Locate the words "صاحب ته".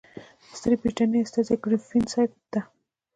2.13-2.61